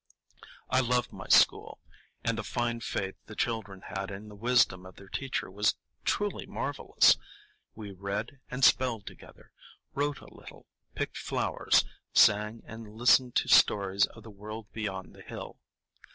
[0.71, 1.79] I loved my school,
[2.23, 6.47] and the fine faith the children had in the wisdom of their teacher was truly
[6.47, 7.17] marvellous.
[7.75, 9.51] We read and spelled together,
[9.93, 11.85] wrote a little, picked flowers,
[12.15, 15.59] sang, and listened to stories of the world beyond the hill.